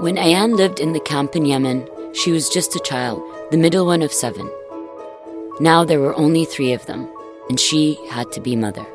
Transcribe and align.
When 0.00 0.14
Ayan 0.14 0.56
lived 0.56 0.78
in 0.78 0.92
the 0.92 1.00
camp 1.00 1.34
in 1.34 1.44
Yemen, 1.44 1.84
she 2.14 2.30
was 2.30 2.48
just 2.48 2.76
a 2.76 2.80
child, 2.80 3.20
the 3.50 3.56
middle 3.56 3.84
one 3.84 4.00
of 4.00 4.12
seven. 4.12 4.48
Now 5.58 5.84
there 5.84 5.98
were 5.98 6.14
only 6.14 6.44
three 6.44 6.72
of 6.72 6.86
them, 6.86 7.08
and 7.48 7.58
she 7.58 7.98
had 8.08 8.30
to 8.30 8.40
be 8.40 8.54
mother. 8.54 8.86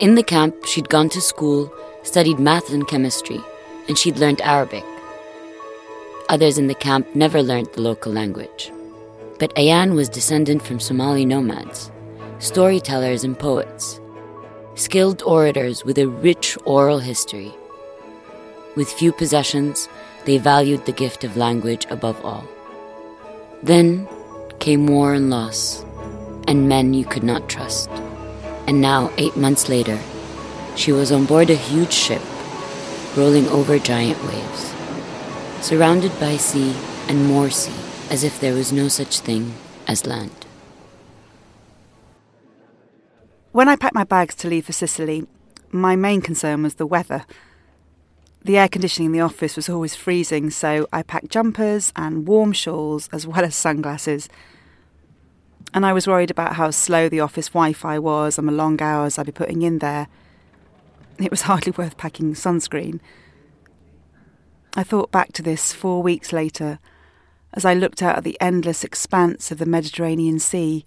In 0.00 0.14
the 0.14 0.22
camp, 0.22 0.64
she'd 0.64 0.88
gone 0.88 1.10
to 1.10 1.20
school, 1.20 1.70
studied 2.02 2.38
math 2.38 2.72
and 2.72 2.88
chemistry, 2.88 3.42
and 3.88 3.98
she'd 3.98 4.16
learned 4.16 4.40
Arabic. 4.40 4.84
Others 6.30 6.56
in 6.56 6.68
the 6.68 6.74
camp 6.74 7.14
never 7.14 7.42
learned 7.42 7.74
the 7.74 7.82
local 7.82 8.10
language. 8.10 8.72
But 9.38 9.54
Ayan 9.54 9.94
was 9.94 10.08
descendant 10.08 10.62
from 10.62 10.80
Somali 10.80 11.26
nomads, 11.26 11.90
storytellers 12.38 13.22
and 13.22 13.38
poets, 13.38 14.00
skilled 14.76 15.22
orators 15.24 15.84
with 15.84 15.98
a 15.98 16.08
rich 16.08 16.56
oral 16.64 17.00
history. 17.00 17.54
With 18.76 18.92
few 18.92 19.10
possessions, 19.10 19.88
they 20.26 20.36
valued 20.36 20.84
the 20.84 20.92
gift 20.92 21.24
of 21.24 21.36
language 21.36 21.86
above 21.88 22.22
all. 22.24 22.46
Then 23.62 24.06
came 24.58 24.86
war 24.86 25.14
and 25.14 25.30
loss, 25.30 25.82
and 26.46 26.68
men 26.68 26.92
you 26.92 27.06
could 27.06 27.24
not 27.24 27.48
trust. 27.48 27.88
And 28.66 28.82
now, 28.82 29.10
eight 29.16 29.36
months 29.36 29.70
later, 29.70 29.98
she 30.76 30.92
was 30.92 31.10
on 31.10 31.24
board 31.24 31.48
a 31.48 31.54
huge 31.54 31.92
ship, 31.92 32.20
rolling 33.16 33.48
over 33.48 33.78
giant 33.78 34.22
waves, 34.24 34.74
surrounded 35.62 36.12
by 36.20 36.36
sea 36.36 36.76
and 37.08 37.26
more 37.26 37.48
sea, 37.48 37.80
as 38.10 38.24
if 38.24 38.38
there 38.40 38.54
was 38.54 38.72
no 38.72 38.88
such 38.88 39.20
thing 39.20 39.54
as 39.88 40.06
land. 40.06 40.44
When 43.52 43.70
I 43.70 43.76
packed 43.76 43.94
my 43.94 44.04
bags 44.04 44.34
to 44.34 44.48
leave 44.48 44.66
for 44.66 44.72
Sicily, 44.72 45.26
my 45.72 45.96
main 45.96 46.20
concern 46.20 46.62
was 46.62 46.74
the 46.74 46.86
weather. 46.86 47.24
The 48.46 48.58
air 48.58 48.68
conditioning 48.68 49.06
in 49.06 49.12
the 49.12 49.22
office 49.22 49.56
was 49.56 49.68
always 49.68 49.96
freezing, 49.96 50.50
so 50.50 50.86
I 50.92 51.02
packed 51.02 51.30
jumpers 51.30 51.92
and 51.96 52.28
warm 52.28 52.52
shawls 52.52 53.08
as 53.12 53.26
well 53.26 53.44
as 53.44 53.56
sunglasses. 53.56 54.28
And 55.74 55.84
I 55.84 55.92
was 55.92 56.06
worried 56.06 56.30
about 56.30 56.54
how 56.54 56.70
slow 56.70 57.08
the 57.08 57.18
office 57.18 57.48
Wi 57.48 57.72
Fi 57.72 57.98
was 57.98 58.38
and 58.38 58.46
the 58.46 58.52
long 58.52 58.80
hours 58.80 59.18
I'd 59.18 59.26
be 59.26 59.32
putting 59.32 59.62
in 59.62 59.80
there. 59.80 60.06
It 61.18 61.32
was 61.32 61.42
hardly 61.50 61.72
worth 61.72 61.96
packing 61.96 62.34
sunscreen. 62.34 63.00
I 64.76 64.84
thought 64.84 65.10
back 65.10 65.32
to 65.32 65.42
this 65.42 65.72
four 65.72 66.00
weeks 66.00 66.32
later 66.32 66.78
as 67.52 67.64
I 67.64 67.74
looked 67.74 68.00
out 68.00 68.18
at 68.18 68.22
the 68.22 68.40
endless 68.40 68.84
expanse 68.84 69.50
of 69.50 69.58
the 69.58 69.66
Mediterranean 69.66 70.38
Sea. 70.38 70.86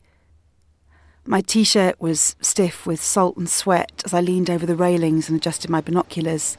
My 1.26 1.42
t 1.42 1.66
shirt 1.66 2.00
was 2.00 2.38
stiff 2.40 2.86
with 2.86 3.04
salt 3.04 3.36
and 3.36 3.50
sweat 3.50 4.02
as 4.06 4.14
I 4.14 4.22
leaned 4.22 4.50
over 4.50 4.66
the 4.66 4.78
railings 4.78 5.28
and 5.28 5.38
adjusted 5.38 5.70
my 5.70 5.82
binoculars. 5.82 6.58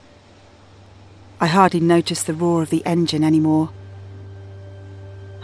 I 1.42 1.46
hardly 1.46 1.80
noticed 1.80 2.27
the 2.27 2.34
roar 2.34 2.62
of 2.62 2.69
the 2.69 2.84
engine 2.84 3.24
anymore. 3.24 3.70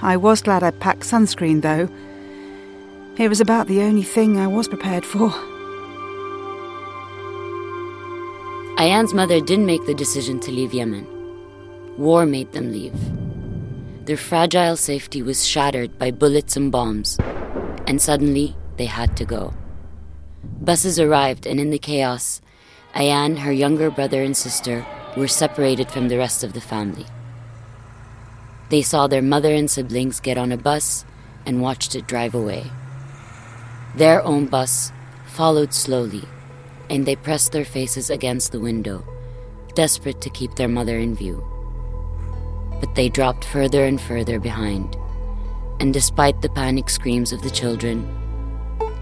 I 0.02 0.18
was 0.18 0.42
glad 0.42 0.62
I'd 0.62 0.78
packed 0.78 1.04
sunscreen, 1.04 1.62
though. 1.62 1.88
It 3.16 3.28
was 3.28 3.40
about 3.40 3.66
the 3.66 3.80
only 3.80 4.02
thing 4.02 4.38
I 4.38 4.46
was 4.46 4.68
prepared 4.68 5.06
for. 5.06 5.30
Ayan's 8.76 9.14
mother 9.14 9.40
didn't 9.40 9.64
make 9.64 9.86
the 9.86 9.94
decision 9.94 10.38
to 10.40 10.52
leave 10.52 10.74
Yemen. 10.74 11.06
War 11.96 12.26
made 12.26 12.52
them 12.52 12.72
leave. 12.72 12.94
Their 14.04 14.18
fragile 14.18 14.76
safety 14.76 15.22
was 15.22 15.46
shattered 15.46 15.98
by 15.98 16.10
bullets 16.10 16.58
and 16.58 16.70
bombs, 16.70 17.16
and 17.86 18.02
suddenly 18.02 18.54
they 18.76 18.84
had 18.84 19.16
to 19.16 19.24
go. 19.24 19.54
Buses 20.60 21.00
arrived, 21.00 21.46
and 21.46 21.58
in 21.58 21.70
the 21.70 21.78
chaos, 21.78 22.42
Ayan, 22.94 23.38
her 23.38 23.52
younger 23.52 23.90
brother 23.90 24.22
and 24.22 24.36
sister, 24.36 24.84
were 25.16 25.28
separated 25.28 25.90
from 25.90 26.08
the 26.08 26.18
rest 26.18 26.44
of 26.44 26.52
the 26.52 26.60
family. 26.60 27.06
They 28.68 28.82
saw 28.82 29.06
their 29.06 29.22
mother 29.22 29.52
and 29.52 29.70
siblings 29.70 30.20
get 30.20 30.36
on 30.36 30.52
a 30.52 30.56
bus 30.56 31.04
and 31.46 31.62
watched 31.62 31.94
it 31.94 32.06
drive 32.06 32.34
away. 32.34 32.64
Their 33.94 34.22
own 34.24 34.46
bus 34.46 34.92
followed 35.26 35.72
slowly, 35.72 36.24
and 36.90 37.06
they 37.06 37.16
pressed 37.16 37.52
their 37.52 37.64
faces 37.64 38.10
against 38.10 38.52
the 38.52 38.60
window, 38.60 39.04
desperate 39.74 40.20
to 40.20 40.30
keep 40.30 40.54
their 40.56 40.68
mother 40.68 40.98
in 40.98 41.14
view. 41.14 41.42
But 42.80 42.94
they 42.94 43.08
dropped 43.08 43.44
further 43.44 43.84
and 43.84 44.00
further 44.00 44.38
behind, 44.38 44.96
and 45.80 45.94
despite 45.94 46.42
the 46.42 46.48
panic 46.48 46.90
screams 46.90 47.32
of 47.32 47.42
the 47.42 47.50
children, 47.50 48.06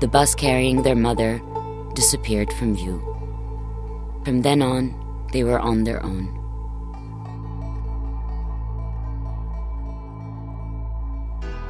the 0.01 0.09
bus 0.09 0.35
carrying 0.35 0.83
their 0.83 0.95
mother 0.95 1.41
disappeared 1.95 2.53
from 2.53 2.77
view. 2.77 3.01
From 4.25 4.43
then 4.43 4.63
on, 4.63 5.04
they 5.35 5.43
were 5.43 5.59
on 5.59 5.83
their 5.83 6.03
own. 6.03 6.41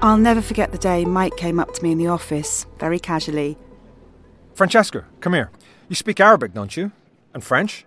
I'll 0.02 0.18
never 0.18 0.42
forget 0.42 0.70
the 0.70 0.78
day 0.78 1.06
Mike 1.06 1.36
came 1.38 1.58
up 1.58 1.72
to 1.72 1.82
me 1.82 1.90
in 1.90 1.96
the 1.96 2.08
office, 2.08 2.66
very 2.78 3.00
casually. 3.00 3.56
Francesca, 4.54 5.06
come 5.20 5.32
here. 5.32 5.50
You 5.88 5.96
speak 5.96 6.20
Arabic, 6.20 6.52
don't 6.52 6.76
you? 6.76 6.92
And 7.32 7.42
French? 7.42 7.86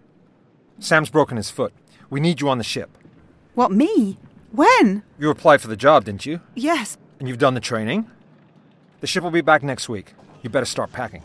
Sam's 0.80 1.12
broken 1.12 1.38
his 1.38 1.52
foot. 1.52 1.74
We 2.10 2.20
need 2.20 2.42
you 2.42 2.50
on 2.50 2.58
the 2.58 2.64
ship. 2.64 2.90
What, 3.54 3.72
me? 3.72 4.18
When? 4.52 5.04
You 5.20 5.30
applied 5.30 5.62
for 5.62 5.68
the 5.68 5.78
job, 5.78 6.06
didn't 6.06 6.26
you? 6.26 6.42
Yes. 6.56 6.98
And 7.20 7.30
you've 7.30 7.38
done 7.38 7.54
the 7.54 7.60
training? 7.60 8.10
The 9.02 9.08
ship 9.08 9.24
will 9.24 9.30
be 9.30 9.42
back 9.42 9.62
next 9.62 9.88
week. 9.88 10.14
You 10.42 10.50
better 10.50 10.66
start 10.66 10.92
packing. 10.92 11.22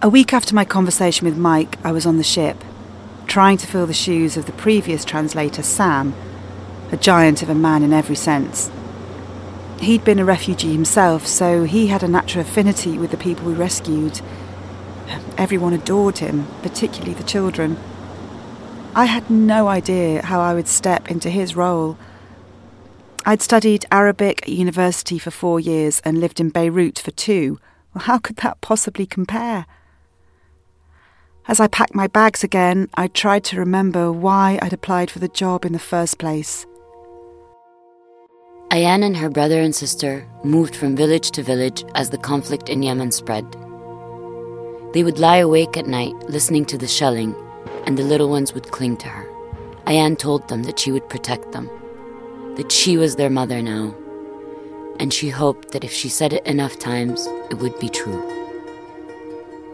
A 0.00 0.08
week 0.08 0.32
after 0.32 0.54
my 0.54 0.64
conversation 0.64 1.24
with 1.24 1.36
Mike, 1.36 1.76
I 1.84 1.90
was 1.90 2.06
on 2.06 2.18
the 2.18 2.22
ship, 2.22 2.62
trying 3.26 3.56
to 3.56 3.66
fill 3.66 3.84
the 3.84 3.92
shoes 3.92 4.36
of 4.36 4.46
the 4.46 4.52
previous 4.52 5.04
translator, 5.04 5.64
Sam, 5.64 6.14
a 6.92 6.96
giant 6.96 7.42
of 7.42 7.50
a 7.50 7.54
man 7.54 7.82
in 7.82 7.92
every 7.92 8.14
sense. 8.14 8.70
He'd 9.80 10.04
been 10.04 10.20
a 10.20 10.24
refugee 10.24 10.72
himself, 10.72 11.26
so 11.26 11.64
he 11.64 11.88
had 11.88 12.04
a 12.04 12.08
natural 12.08 12.42
affinity 12.42 12.96
with 12.96 13.10
the 13.10 13.16
people 13.16 13.46
we 13.46 13.54
rescued. 13.54 14.20
Everyone 15.36 15.72
adored 15.72 16.18
him, 16.18 16.46
particularly 16.62 17.14
the 17.14 17.24
children. 17.24 17.76
I 18.94 19.06
had 19.06 19.28
no 19.28 19.66
idea 19.66 20.24
how 20.24 20.38
I 20.40 20.54
would 20.54 20.68
step 20.68 21.10
into 21.10 21.28
his 21.28 21.56
role. 21.56 21.98
I'd 23.26 23.42
studied 23.42 23.84
Arabic 23.90 24.42
at 24.42 24.48
university 24.48 25.18
for 25.18 25.32
four 25.32 25.58
years 25.58 26.00
and 26.04 26.20
lived 26.20 26.38
in 26.38 26.50
Beirut 26.50 27.00
for 27.00 27.10
two. 27.10 27.58
Well, 27.92 28.04
how 28.04 28.18
could 28.18 28.36
that 28.36 28.60
possibly 28.60 29.04
compare? 29.04 29.66
As 31.48 31.60
I 31.60 31.66
packed 31.66 31.94
my 31.94 32.08
bags 32.08 32.44
again, 32.44 32.90
I 32.92 33.08
tried 33.08 33.42
to 33.44 33.58
remember 33.58 34.12
why 34.12 34.58
I'd 34.60 34.74
applied 34.74 35.10
for 35.10 35.18
the 35.18 35.28
job 35.28 35.64
in 35.64 35.72
the 35.72 35.78
first 35.78 36.18
place. 36.18 36.66
Ayan 38.70 39.02
and 39.02 39.16
her 39.16 39.30
brother 39.30 39.62
and 39.62 39.74
sister 39.74 40.28
moved 40.44 40.76
from 40.76 40.94
village 40.94 41.30
to 41.30 41.42
village 41.42 41.84
as 41.94 42.10
the 42.10 42.18
conflict 42.18 42.68
in 42.68 42.82
Yemen 42.82 43.10
spread. 43.12 43.50
They 44.92 45.02
would 45.02 45.18
lie 45.18 45.38
awake 45.38 45.78
at 45.78 45.86
night 45.86 46.12
listening 46.28 46.66
to 46.66 46.76
the 46.76 46.86
shelling, 46.86 47.34
and 47.86 47.96
the 47.96 48.02
little 48.02 48.28
ones 48.28 48.52
would 48.52 48.70
cling 48.70 48.98
to 48.98 49.08
her. 49.08 49.26
Ayan 49.86 50.18
told 50.18 50.46
them 50.48 50.64
that 50.64 50.78
she 50.78 50.92
would 50.92 51.08
protect 51.08 51.52
them, 51.52 51.70
that 52.56 52.70
she 52.70 52.98
was 52.98 53.16
their 53.16 53.30
mother 53.30 53.62
now, 53.62 53.94
and 55.00 55.14
she 55.14 55.30
hoped 55.30 55.70
that 55.70 55.82
if 55.82 55.94
she 55.94 56.10
said 56.10 56.34
it 56.34 56.46
enough 56.46 56.78
times, 56.78 57.26
it 57.50 57.54
would 57.54 57.78
be 57.80 57.88
true. 57.88 58.20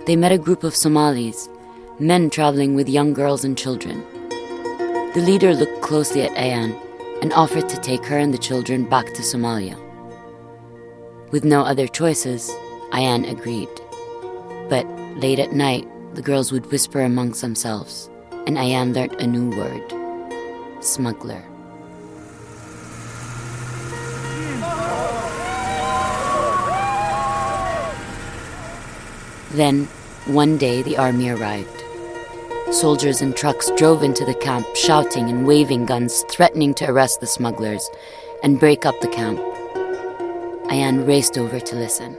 They 0.06 0.14
met 0.14 0.30
a 0.30 0.38
group 0.38 0.62
of 0.62 0.76
Somalis 0.76 1.48
men 2.00 2.28
traveling 2.28 2.74
with 2.74 2.88
young 2.88 3.12
girls 3.12 3.44
and 3.44 3.56
children. 3.56 4.04
The 5.14 5.22
leader 5.24 5.54
looked 5.54 5.80
closely 5.80 6.22
at 6.22 6.32
Ayan 6.32 6.74
and 7.22 7.32
offered 7.32 7.68
to 7.68 7.80
take 7.80 8.04
her 8.06 8.18
and 8.18 8.34
the 8.34 8.38
children 8.38 8.88
back 8.88 9.06
to 9.14 9.22
Somalia. 9.22 9.78
With 11.30 11.44
no 11.44 11.62
other 11.62 11.86
choices, 11.86 12.50
Ayan 12.90 13.30
agreed. 13.30 13.68
But 14.68 14.86
late 15.16 15.38
at 15.38 15.52
night, 15.52 15.86
the 16.14 16.22
girls 16.22 16.50
would 16.50 16.70
whisper 16.70 17.00
amongst 17.00 17.40
themselves, 17.42 18.10
and 18.46 18.56
Ayan 18.56 18.92
learnt 18.92 19.20
a 19.20 19.26
new 19.26 19.50
word 19.56 19.82
smuggler. 20.80 21.42
Then, 29.52 29.86
one 30.26 30.58
day, 30.58 30.82
the 30.82 30.96
army 30.96 31.28
arrived. 31.28 31.83
Soldiers 32.74 33.22
and 33.22 33.36
trucks 33.36 33.70
drove 33.76 34.02
into 34.02 34.24
the 34.24 34.34
camp, 34.34 34.66
shouting 34.74 35.30
and 35.30 35.46
waving 35.46 35.86
guns, 35.86 36.24
threatening 36.28 36.74
to 36.74 36.90
arrest 36.90 37.20
the 37.20 37.26
smugglers 37.26 37.88
and 38.42 38.58
break 38.58 38.84
up 38.84 39.00
the 39.00 39.06
camp. 39.06 39.38
Ayan 40.72 41.06
raced 41.06 41.38
over 41.38 41.60
to 41.60 41.76
listen. 41.76 42.18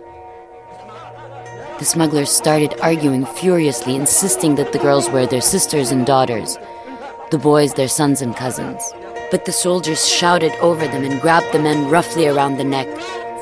The 1.78 1.84
smugglers 1.84 2.30
started 2.30 2.74
arguing 2.80 3.26
furiously, 3.26 3.98
insisting 3.98 4.56
that 4.56 4.72
the 4.72 4.80
girls 4.80 5.10
were 5.10 5.26
their 5.26 5.42
sisters 5.42 5.92
and 5.92 6.06
daughters, 6.06 6.58
the 7.32 7.38
boys 7.38 7.74
their 7.74 7.90
sons 7.90 8.22
and 8.22 8.34
cousins. 8.34 8.82
But 9.32 9.44
the 9.44 9.52
soldiers 9.52 10.08
shouted 10.08 10.54
over 10.62 10.88
them 10.88 11.04
and 11.04 11.20
grabbed 11.20 11.52
the 11.52 11.60
men 11.60 11.90
roughly 11.90 12.28
around 12.28 12.56
the 12.56 12.64
neck, 12.64 12.88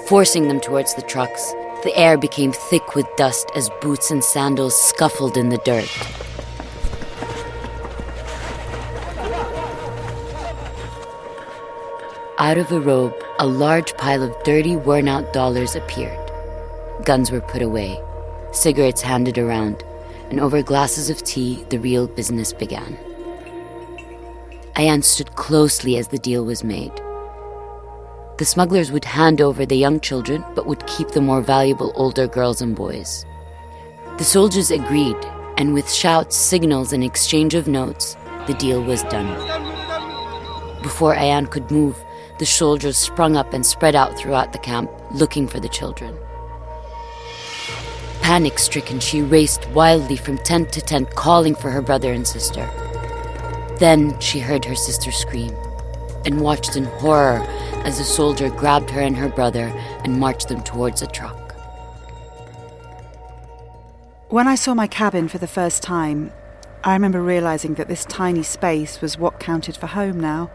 forcing 0.08 0.48
them 0.48 0.60
towards 0.60 0.96
the 0.96 1.04
trucks. 1.04 1.52
The 1.84 1.96
air 1.96 2.18
became 2.18 2.54
thick 2.54 2.96
with 2.96 3.06
dust 3.18 3.52
as 3.56 3.70
boots 3.82 4.10
and 4.10 4.24
sandals 4.24 4.76
scuffled 4.76 5.38
in 5.38 5.50
the 5.50 5.60
dirt. 5.60 5.88
Out 12.44 12.58
of 12.58 12.74
a 12.74 12.80
robe, 12.82 13.16
a 13.40 13.48
large 13.48 13.96
pile 13.96 14.22
of 14.22 14.44
dirty, 14.44 14.76
worn 14.76 15.08
out 15.08 15.32
dollars 15.32 15.78
appeared. 15.78 16.20
Guns 17.06 17.32
were 17.32 17.40
put 17.40 17.62
away, 17.62 17.98
cigarettes 18.52 19.02
handed 19.02 19.38
around, 19.38 19.82
and 20.30 20.42
over 20.42 20.62
glasses 20.62 21.10
of 21.10 21.24
tea, 21.24 21.64
the 21.70 21.80
real 21.80 22.06
business 22.06 22.52
began. 22.52 22.98
Ayan 24.76 25.02
stood 25.06 25.34
closely 25.38 25.96
as 25.96 26.10
the 26.10 26.18
deal 26.18 26.44
was 26.44 26.66
made. 26.66 26.92
The 28.40 28.46
smugglers 28.46 28.92
would 28.92 29.06
hand 29.06 29.40
over 29.40 29.66
the 29.66 29.78
young 29.78 30.02
children, 30.02 30.44
but 30.54 30.66
would 30.66 30.86
keep 30.86 31.12
the 31.12 31.22
more 31.22 31.42
valuable 31.42 31.94
older 31.96 32.28
girls 32.28 32.62
and 32.62 32.76
boys. 32.76 33.26
The 34.18 34.26
soldiers 34.26 34.70
agreed, 34.70 35.16
and 35.58 35.74
with 35.74 35.90
shouts, 35.90 36.36
signals, 36.36 36.92
and 36.92 37.06
exchange 37.06 37.54
of 37.54 37.70
notes, 37.70 38.18
the 38.48 38.54
deal 38.56 38.84
was 38.84 39.02
done. 39.04 39.32
Before 40.82 41.16
Ayan 41.16 41.50
could 41.50 41.72
move, 41.72 41.96
the 42.40 42.46
soldiers 42.46 42.98
sprung 42.98 43.36
up 43.36 43.54
and 43.54 43.66
spread 43.66 43.96
out 43.96 44.18
throughout 44.18 44.54
the 44.54 44.60
camp, 44.60 44.92
looking 45.12 45.48
for 45.48 45.60
the 45.60 45.70
children. 45.70 46.16
Panic 48.22 48.58
stricken, 48.58 49.00
she 49.00 49.22
raced 49.22 49.68
wildly 49.70 50.16
from 50.16 50.38
tent 50.40 50.72
to 50.74 50.82
tent, 50.82 51.14
calling 51.16 51.56
for 51.56 51.70
her 51.70 51.82
brother 51.82 52.12
and 52.12 52.28
sister. 52.28 52.70
Then 53.80 54.18
she 54.20 54.40
heard 54.40 54.66
her 54.66 54.76
sister 54.76 55.12
scream 55.12 55.54
and 56.26 56.42
watched 56.42 56.76
in 56.76 56.86
horror 56.86 57.46
as 57.84 58.00
a 58.00 58.04
soldier 58.04 58.50
grabbed 58.50 58.90
her 58.90 59.02
and 59.02 59.18
her 59.18 59.30
brother 59.30 59.68
and 60.04 60.20
marched 60.20 60.48
them 60.48 60.64
towards 60.64 61.02
a 61.02 61.08
truck. 61.08 61.54
When 64.30 64.48
I 64.48 64.56
saw 64.56 64.74
my 64.74 64.88
cabin 64.88 65.28
for 65.28 65.38
the 65.38 65.48
first 65.48 65.84
time, 65.84 66.32
I 66.84 66.94
remember 66.94 67.22
realizing 67.22 67.76
that 67.76 67.88
this 67.88 68.06
tiny 68.06 68.44
space 68.44 69.00
was 69.00 69.18
what 69.18 69.40
counted 69.40 69.78
for 69.78 69.88
home 69.88 70.20
now. 70.20 70.50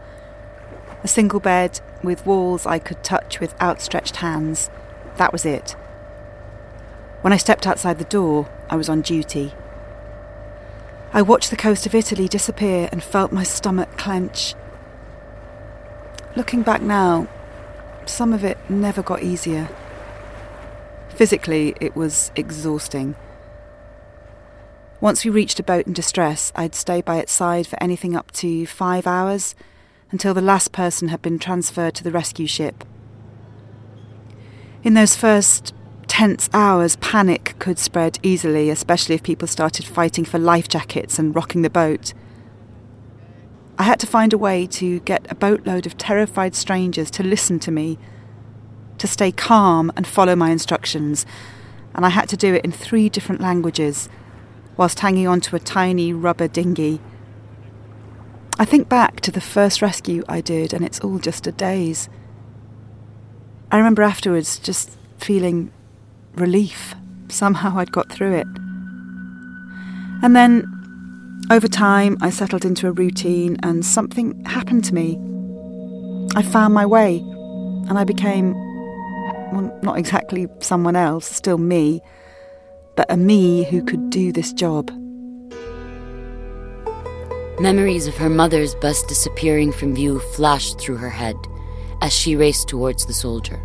A 1.03 1.07
single 1.07 1.39
bed 1.39 1.79
with 2.03 2.25
walls 2.25 2.65
I 2.65 2.79
could 2.79 3.03
touch 3.03 3.39
with 3.39 3.59
outstretched 3.61 4.17
hands. 4.17 4.69
That 5.15 5.31
was 5.31 5.45
it. 5.45 5.71
When 7.21 7.33
I 7.33 7.37
stepped 7.37 7.65
outside 7.67 7.99
the 7.99 8.05
door, 8.05 8.49
I 8.69 8.75
was 8.75 8.89
on 8.89 9.01
duty. 9.01 9.53
I 11.11 11.21
watched 11.21 11.49
the 11.49 11.57
coast 11.57 11.85
of 11.85 11.95
Italy 11.95 12.27
disappear 12.27 12.89
and 12.91 13.03
felt 13.03 13.31
my 13.31 13.43
stomach 13.43 13.97
clench. 13.97 14.55
Looking 16.35 16.61
back 16.61 16.81
now, 16.81 17.27
some 18.05 18.33
of 18.33 18.43
it 18.43 18.57
never 18.69 19.01
got 19.01 19.23
easier. 19.23 19.69
Physically, 21.09 21.75
it 21.81 21.95
was 21.95 22.31
exhausting. 22.35 23.15
Once 25.01 25.23
we 25.23 25.31
reached 25.31 25.59
a 25.59 25.63
boat 25.63 25.87
in 25.87 25.93
distress, 25.93 26.51
I'd 26.55 26.75
stay 26.75 27.01
by 27.01 27.17
its 27.17 27.31
side 27.31 27.67
for 27.67 27.81
anything 27.81 28.15
up 28.15 28.31
to 28.33 28.65
five 28.65 29.07
hours 29.07 29.55
until 30.11 30.33
the 30.33 30.41
last 30.41 30.71
person 30.71 31.09
had 31.09 31.21
been 31.21 31.39
transferred 31.39 31.95
to 31.95 32.03
the 32.03 32.11
rescue 32.11 32.47
ship. 32.47 32.83
In 34.83 34.93
those 34.93 35.15
first 35.15 35.73
tense 36.07 36.49
hours, 36.53 36.95
panic 36.97 37.55
could 37.59 37.77
spread 37.77 38.17
easily, 38.23 38.69
especially 38.69 39.15
if 39.15 39.23
people 39.23 39.47
started 39.47 39.85
fighting 39.85 40.25
for 40.25 40.39
life 40.39 40.67
jackets 40.67 41.19
and 41.19 41.35
rocking 41.35 41.61
the 41.61 41.69
boat. 41.69 42.13
I 43.77 43.83
had 43.83 43.99
to 44.01 44.07
find 44.07 44.33
a 44.33 44.37
way 44.37 44.65
to 44.67 44.99
get 45.01 45.25
a 45.31 45.35
boatload 45.35 45.85
of 45.85 45.97
terrified 45.97 46.55
strangers 46.55 47.09
to 47.11 47.23
listen 47.23 47.59
to 47.59 47.71
me, 47.71 47.97
to 48.97 49.07
stay 49.07 49.31
calm 49.31 49.91
and 49.95 50.05
follow 50.05 50.35
my 50.35 50.49
instructions, 50.49 51.25
and 51.95 52.05
I 52.05 52.09
had 52.09 52.27
to 52.29 52.37
do 52.37 52.53
it 52.53 52.65
in 52.65 52.71
three 52.71 53.07
different 53.07 53.41
languages 53.41 54.09
whilst 54.75 54.99
hanging 54.99 55.27
onto 55.27 55.55
a 55.55 55.59
tiny 55.59 56.13
rubber 56.13 56.47
dinghy. 56.47 56.99
I 58.59 58.65
think 58.65 58.89
back 58.89 59.21
to 59.21 59.31
the 59.31 59.41
first 59.41 59.81
rescue 59.81 60.23
I 60.29 60.41
did, 60.41 60.73
and 60.73 60.85
it's 60.85 60.99
all 60.99 61.17
just 61.17 61.47
a 61.47 61.51
daze. 61.51 62.09
I 63.71 63.77
remember 63.77 64.03
afterwards 64.03 64.59
just 64.59 64.91
feeling 65.17 65.71
relief. 66.35 66.93
Somehow 67.29 67.77
I'd 67.77 67.91
got 67.91 68.11
through 68.11 68.33
it. 68.33 68.47
And 70.21 70.35
then, 70.35 70.65
over 71.49 71.67
time, 71.67 72.17
I 72.21 72.29
settled 72.29 72.65
into 72.65 72.87
a 72.87 72.91
routine, 72.91 73.57
and 73.63 73.85
something 73.85 74.43
happened 74.45 74.83
to 74.85 74.93
me. 74.93 75.17
I 76.35 76.43
found 76.43 76.73
my 76.73 76.85
way, 76.85 77.17
and 77.17 77.97
I 77.97 78.03
became, 78.03 78.53
well, 79.53 79.79
not 79.81 79.97
exactly 79.97 80.47
someone 80.59 80.95
else, 80.95 81.25
still 81.25 81.57
me 81.57 82.01
but 82.99 83.09
a 83.09 83.15
me 83.15 83.63
who 83.63 83.81
could 83.81 84.09
do 84.09 84.33
this 84.33 84.51
job. 84.51 84.91
Memories 87.59 88.07
of 88.07 88.15
her 88.15 88.29
mother's 88.29 88.73
bus 88.73 89.03
disappearing 89.03 89.73
from 89.73 89.93
view 89.93 90.19
flashed 90.19 90.79
through 90.79 90.95
her 90.95 91.09
head 91.09 91.35
as 92.01 92.13
she 92.13 92.37
raced 92.37 92.69
towards 92.69 93.05
the 93.05 93.13
soldier. 93.13 93.61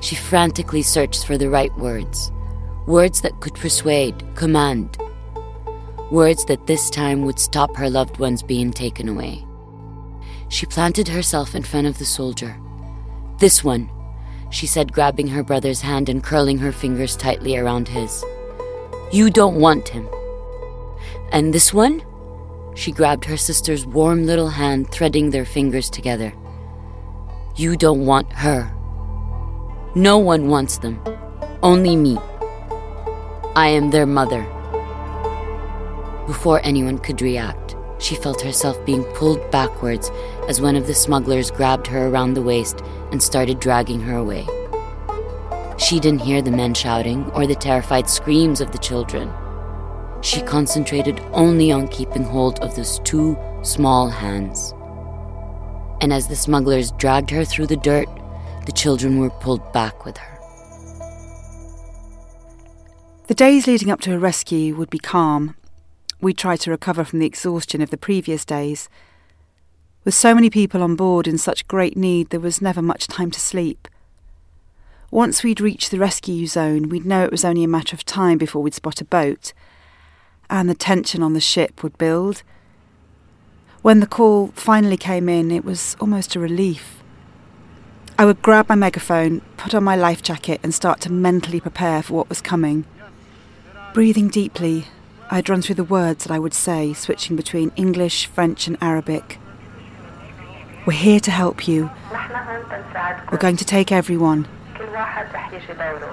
She 0.00 0.14
frantically 0.14 0.82
searched 0.82 1.26
for 1.26 1.36
the 1.36 1.50
right 1.50 1.76
words, 1.76 2.30
words 2.86 3.22
that 3.22 3.40
could 3.40 3.54
persuade, 3.54 4.24
command, 4.36 4.98
words 6.12 6.44
that 6.44 6.68
this 6.68 6.90
time 6.90 7.22
would 7.22 7.40
stop 7.40 7.74
her 7.74 7.90
loved 7.90 8.18
ones 8.18 8.40
being 8.40 8.72
taken 8.72 9.08
away. 9.08 9.44
She 10.48 10.64
planted 10.64 11.08
herself 11.08 11.56
in 11.56 11.64
front 11.64 11.88
of 11.88 11.98
the 11.98 12.04
soldier. 12.04 12.56
This 13.38 13.64
one, 13.64 13.90
she 14.50 14.68
said, 14.68 14.92
grabbing 14.92 15.26
her 15.26 15.42
brother's 15.42 15.80
hand 15.80 16.08
and 16.08 16.22
curling 16.22 16.58
her 16.58 16.72
fingers 16.72 17.16
tightly 17.16 17.56
around 17.56 17.88
his. 17.88 18.24
You 19.10 19.28
don't 19.28 19.56
want 19.60 19.88
him. 19.88 20.08
And 21.32 21.52
this 21.52 21.74
one? 21.74 22.02
She 22.74 22.92
grabbed 22.92 23.24
her 23.24 23.36
sister's 23.36 23.84
warm 23.84 24.26
little 24.26 24.48
hand, 24.48 24.90
threading 24.90 25.30
their 25.30 25.44
fingers 25.44 25.90
together. 25.90 26.32
You 27.56 27.76
don't 27.76 28.06
want 28.06 28.32
her. 28.32 28.72
No 29.94 30.18
one 30.18 30.48
wants 30.48 30.78
them. 30.78 31.02
Only 31.62 31.96
me. 31.96 32.16
I 33.56 33.68
am 33.68 33.90
their 33.90 34.06
mother. 34.06 34.42
Before 36.26 36.60
anyone 36.62 36.98
could 36.98 37.20
react, 37.20 37.74
she 37.98 38.14
felt 38.14 38.40
herself 38.40 38.82
being 38.86 39.04
pulled 39.14 39.50
backwards 39.50 40.10
as 40.48 40.60
one 40.60 40.76
of 40.76 40.86
the 40.86 40.94
smugglers 40.94 41.50
grabbed 41.50 41.86
her 41.88 42.06
around 42.06 42.34
the 42.34 42.42
waist 42.42 42.80
and 43.10 43.22
started 43.22 43.60
dragging 43.60 44.00
her 44.00 44.16
away. 44.16 44.46
She 45.76 45.98
didn't 45.98 46.20
hear 46.20 46.40
the 46.40 46.50
men 46.50 46.72
shouting 46.72 47.28
or 47.32 47.46
the 47.46 47.54
terrified 47.54 48.08
screams 48.08 48.60
of 48.60 48.70
the 48.70 48.78
children. 48.78 49.30
She 50.22 50.42
concentrated 50.42 51.20
only 51.32 51.72
on 51.72 51.88
keeping 51.88 52.22
hold 52.22 52.58
of 52.60 52.76
those 52.76 52.98
two 53.00 53.38
small 53.62 54.08
hands. 54.08 54.74
And 56.00 56.12
as 56.12 56.28
the 56.28 56.36
smugglers 56.36 56.92
dragged 56.92 57.30
her 57.30 57.44
through 57.44 57.66
the 57.66 57.76
dirt, 57.76 58.08
the 58.66 58.72
children 58.72 59.18
were 59.18 59.30
pulled 59.30 59.72
back 59.72 60.04
with 60.04 60.16
her. 60.16 60.38
The 63.28 63.34
days 63.34 63.66
leading 63.66 63.90
up 63.90 64.00
to 64.02 64.10
her 64.10 64.18
rescue 64.18 64.74
would 64.74 64.90
be 64.90 64.98
calm. 64.98 65.56
We'd 66.20 66.38
try 66.38 66.56
to 66.56 66.70
recover 66.70 67.04
from 67.04 67.20
the 67.20 67.26
exhaustion 67.26 67.80
of 67.80 67.90
the 67.90 67.96
previous 67.96 68.44
days 68.44 68.88
with 70.02 70.14
so 70.14 70.34
many 70.34 70.48
people 70.48 70.82
on 70.82 70.96
board 70.96 71.28
in 71.28 71.36
such 71.36 71.68
great 71.68 71.96
need, 71.96 72.30
there 72.30 72.40
was 72.40 72.62
never 72.62 72.80
much 72.80 73.06
time 73.06 73.30
to 73.32 73.40
sleep. 73.40 73.86
Once 75.10 75.42
we'd 75.42 75.60
reached 75.60 75.90
the 75.90 75.98
rescue 75.98 76.46
zone, 76.46 76.88
we'd 76.88 77.04
know 77.04 77.22
it 77.22 77.30
was 77.30 77.44
only 77.44 77.64
a 77.64 77.68
matter 77.68 77.94
of 77.94 78.04
time 78.06 78.38
before 78.38 78.62
we'd 78.62 78.74
spot 78.74 79.00
a 79.00 79.04
boat, 79.04 79.52
and 80.50 80.68
the 80.68 80.74
tension 80.74 81.22
on 81.22 81.32
the 81.32 81.40
ship 81.40 81.82
would 81.82 81.96
build. 81.96 82.42
When 83.82 84.00
the 84.00 84.06
call 84.06 84.48
finally 84.48 84.98
came 84.98 85.28
in, 85.28 85.50
it 85.50 85.64
was 85.64 85.96
almost 86.00 86.34
a 86.36 86.40
relief. 86.40 87.02
I 88.18 88.26
would 88.26 88.42
grab 88.42 88.68
my 88.68 88.74
megaphone, 88.74 89.40
put 89.56 89.74
on 89.74 89.82
my 89.84 89.96
life 89.96 90.22
jacket, 90.22 90.60
and 90.62 90.74
start 90.74 91.00
to 91.02 91.12
mentally 91.12 91.60
prepare 91.60 92.02
for 92.02 92.12
what 92.14 92.28
was 92.28 92.42
coming. 92.42 92.84
Breathing 93.94 94.28
deeply, 94.28 94.84
I'd 95.30 95.48
run 95.48 95.62
through 95.62 95.76
the 95.76 95.84
words 95.84 96.24
that 96.24 96.34
I 96.34 96.38
would 96.38 96.52
say, 96.52 96.92
switching 96.92 97.36
between 97.36 97.72
English, 97.76 98.26
French, 98.26 98.66
and 98.66 98.76
Arabic. 98.82 99.38
We're 100.84 100.92
here 100.92 101.20
to 101.20 101.30
help 101.30 101.66
you. 101.66 101.90
We're 103.30 103.38
going 103.38 103.56
to 103.56 103.64
take 103.64 103.92
everyone. 103.92 104.48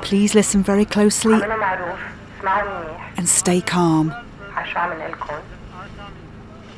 Please 0.01 0.35
listen 0.35 0.63
very 0.63 0.85
closely 0.85 1.41
and 3.17 3.27
stay 3.27 3.59
calm. 3.59 4.13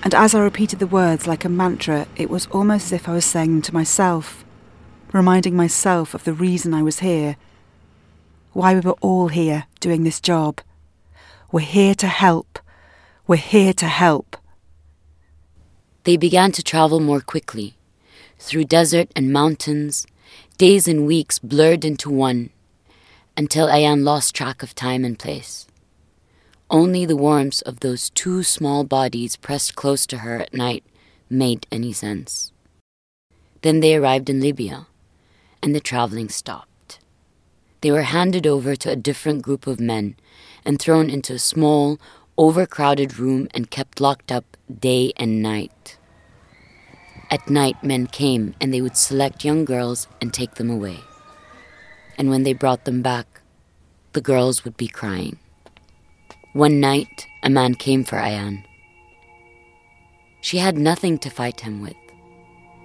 And 0.01 0.15
as 0.15 0.33
I 0.33 0.39
repeated 0.41 0.79
the 0.79 0.87
words 0.87 1.27
like 1.27 1.43
a 1.43 1.49
mantra, 1.49 2.07
it 2.15 2.29
was 2.29 2.47
almost 2.47 2.87
as 2.87 2.93
if 2.93 3.09
I 3.09 3.13
was 3.13 3.25
saying 3.25 3.51
them 3.51 3.61
to 3.63 3.73
myself, 3.73 4.45
reminding 5.11 5.55
myself 5.55 6.13
of 6.13 6.23
the 6.23 6.33
reason 6.33 6.73
I 6.73 6.83
was 6.83 6.99
here, 6.99 7.35
why 8.53 8.73
we 8.73 8.79
were 8.79 8.95
all 9.01 9.27
here 9.27 9.65
doing 9.79 10.03
this 10.03 10.19
job. 10.19 10.61
We're 11.51 11.61
here 11.61 11.95
to 11.95 12.07
help. 12.07 12.59
We're 13.27 13.37
here 13.37 13.73
to 13.73 13.87
help. 13.87 14.37
They 16.03 16.17
began 16.17 16.51
to 16.53 16.63
travel 16.63 16.99
more 16.99 17.21
quickly 17.21 17.75
through 18.39 18.63
desert 18.63 19.11
and 19.15 19.33
mountains, 19.33 20.07
days 20.57 20.87
and 20.87 21.05
weeks 21.05 21.39
blurred 21.39 21.83
into 21.83 22.09
one, 22.09 22.49
until 23.35 23.67
Ayan 23.67 24.03
lost 24.03 24.33
track 24.33 24.63
of 24.63 24.73
time 24.73 25.03
and 25.03 25.19
place. 25.19 25.67
Only 26.71 27.03
the 27.03 27.15
warmth 27.15 27.63
of 27.65 27.79
those 27.79 28.11
two 28.11 28.43
small 28.43 28.83
bodies 28.83 29.35
pressed 29.35 29.75
close 29.75 30.05
to 30.05 30.19
her 30.19 30.37
at 30.37 30.53
night 30.53 30.83
made 31.27 31.65
any 31.71 31.93
sense. 31.93 32.51
Then 33.63 33.79
they 33.79 33.95
arrived 33.95 34.29
in 34.29 34.39
Libya, 34.39 34.85
and 35.63 35.73
the 35.73 35.79
traveling 35.79 36.29
stopped. 36.29 36.99
They 37.81 37.91
were 37.91 38.03
handed 38.03 38.45
over 38.45 38.75
to 38.75 38.91
a 38.91 38.95
different 38.95 39.41
group 39.41 39.65
of 39.65 39.79
men 39.79 40.15
and 40.63 40.79
thrown 40.79 41.09
into 41.09 41.33
a 41.33 41.39
small, 41.39 41.99
overcrowded 42.37 43.17
room 43.17 43.47
and 43.53 43.71
kept 43.71 43.99
locked 43.99 44.31
up 44.31 44.55
day 44.69 45.11
and 45.17 45.41
night. 45.41 45.97
At 47.31 47.49
night, 47.49 47.83
men 47.83 48.05
came 48.05 48.53
and 48.61 48.71
they 48.71 48.81
would 48.81 48.97
select 48.97 49.43
young 49.43 49.65
girls 49.65 50.07
and 50.21 50.31
take 50.31 50.55
them 50.55 50.69
away. 50.69 50.99
And 52.15 52.29
when 52.29 52.43
they 52.43 52.53
brought 52.53 52.85
them 52.85 53.01
back, 53.01 53.41
the 54.13 54.21
girls 54.21 54.63
would 54.63 54.77
be 54.77 54.87
crying. 54.87 55.39
One 56.59 56.81
night, 56.81 57.25
a 57.41 57.49
man 57.49 57.75
came 57.75 58.03
for 58.03 58.17
Ayan. 58.17 58.65
She 60.41 60.57
had 60.57 60.77
nothing 60.77 61.17
to 61.19 61.29
fight 61.29 61.61
him 61.61 61.79
with, 61.81 61.95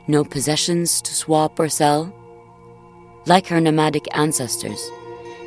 no 0.07 0.23
possessions 0.23 1.03
to 1.03 1.13
swap 1.13 1.59
or 1.59 1.69
sell. 1.69 2.15
Like 3.27 3.49
her 3.49 3.61
nomadic 3.61 4.07
ancestors, 4.17 4.81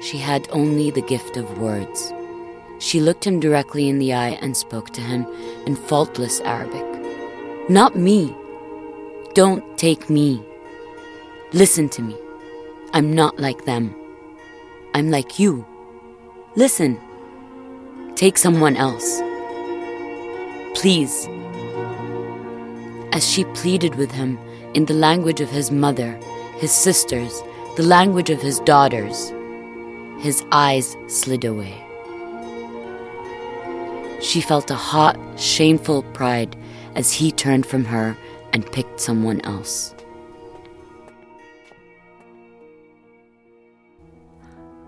she 0.02 0.18
had 0.18 0.46
only 0.52 0.92
the 0.92 1.04
gift 1.04 1.38
of 1.38 1.58
words. 1.58 2.12
She 2.80 3.00
looked 3.00 3.26
him 3.26 3.40
directly 3.40 3.88
in 3.88 3.98
the 3.98 4.14
eye 4.14 4.38
and 4.42 4.58
spoke 4.58 4.90
to 4.96 5.02
him 5.02 5.26
in 5.66 5.78
faultless 5.78 6.42
Arabic. 6.42 6.86
Not 7.70 7.96
me. 7.96 8.36
Don't 9.36 9.64
take 9.78 10.10
me. 10.10 10.44
Listen 11.54 11.88
to 11.88 12.02
me. 12.02 12.18
I'm 12.92 13.16
not 13.16 13.40
like 13.40 13.64
them. 13.64 13.96
I'm 14.94 15.12
like 15.12 15.40
you. 15.40 15.66
Listen. 16.58 17.00
Take 18.18 18.40
someone 18.40 18.76
else. 18.76 19.22
Please. 20.74 21.30
As 23.12 23.30
she 23.30 23.44
pleaded 23.54 23.94
with 23.94 24.10
him 24.10 24.40
in 24.74 24.86
the 24.86 24.96
language 24.96 25.40
of 25.40 25.52
his 25.52 25.70
mother, 25.70 26.20
his 26.56 26.72
sisters, 26.72 27.44
the 27.76 27.84
language 27.84 28.32
of 28.32 28.42
his 28.42 28.60
daughters, 28.62 29.32
his 30.20 30.44
eyes 30.52 30.98
slid 31.06 31.46
away. 31.46 31.80
She 34.20 34.42
felt 34.42 34.72
a 34.72 34.76
hot, 34.76 35.20
shameful 35.40 36.02
pride 36.02 36.58
as 36.96 37.14
he 37.14 37.32
turned 37.32 37.68
from 37.68 37.86
her 37.86 38.18
and 38.52 38.66
picked 38.72 39.00
someone 39.00 39.42
else. 39.42 39.94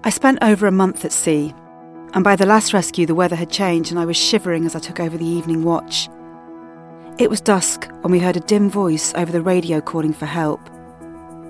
I 0.04 0.10
spent 0.10 0.40
over 0.42 0.66
a 0.66 0.72
month 0.72 1.06
at 1.06 1.12
sea, 1.12 1.54
and 2.14 2.24
by 2.24 2.36
the 2.36 2.46
last 2.46 2.74
rescue, 2.74 3.06
the 3.06 3.16
weather 3.16 3.36
had 3.36 3.50
changed 3.50 3.92
and 3.92 4.00
I 4.00 4.06
was 4.06 4.18
shivering 4.18 4.66
as 4.66 4.76
I 4.76 4.80
took 4.80 5.00
over 5.00 5.18
the 5.18 5.26
evening 5.26 5.64
watch. 5.64 6.10
It 7.18 7.30
was 7.30 7.42
dusk 7.42 7.90
when 8.02 8.12
we 8.12 8.20
heard 8.20 8.38
a 8.38 8.42
dim 8.42 8.70
voice 8.70 9.14
over 9.16 9.32
the 9.32 9.42
radio 9.42 9.82
calling 9.82 10.14
for 10.14 10.26
help. 10.26 10.62